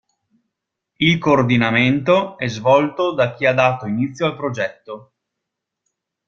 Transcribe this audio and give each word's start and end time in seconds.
Il 0.97 1.19
coordinamento 1.19 2.35
è 2.39 2.47
svolto 2.47 3.13
da 3.13 3.35
chi 3.35 3.45
ha 3.45 3.53
dato 3.53 3.85
inizio 3.85 4.25
al 4.25 4.35
progetto. 4.35 5.11